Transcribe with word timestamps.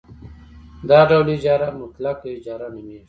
دا 0.89 0.99
ډول 1.09 1.27
اجاره 1.35 1.67
مطلقه 1.81 2.27
اجاره 2.37 2.67
نومېږي 2.73 2.99